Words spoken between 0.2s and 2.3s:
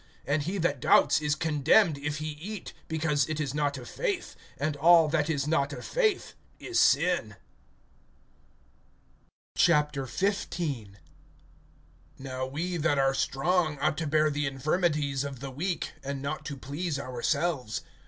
(23)And he that doubts is condemned if he